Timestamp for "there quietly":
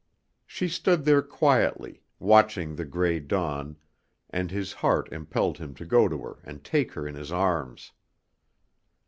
1.05-2.01